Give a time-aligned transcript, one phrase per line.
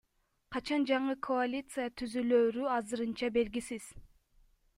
[0.55, 3.93] Качан жаңы коалиция түзүлөөрү азырынча белгисиз.